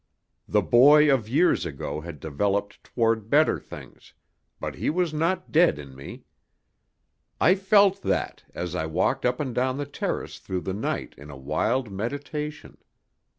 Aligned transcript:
The 0.47 0.63
boy 0.63 1.13
of 1.13 1.29
years 1.29 1.63
ago 1.63 2.01
had 2.01 2.19
developed 2.19 2.83
toward 2.83 3.29
better 3.29 3.59
things, 3.59 4.15
but 4.59 4.73
he 4.73 4.89
was 4.89 5.13
not 5.13 5.51
dead 5.51 5.77
in 5.77 5.93
me. 5.95 6.23
I 7.39 7.53
felt 7.53 8.01
that 8.01 8.43
as 8.55 8.73
I 8.73 8.87
walked 8.87 9.27
up 9.27 9.39
and 9.39 9.53
down 9.53 9.77
the 9.77 9.85
terrace 9.85 10.39
through 10.39 10.61
the 10.61 10.73
night 10.73 11.13
in 11.19 11.29
a 11.29 11.37
wild 11.37 11.91
meditation. 11.91 12.79